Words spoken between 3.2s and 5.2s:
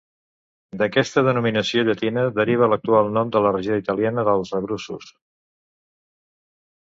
de la regió italiana dels Abruços.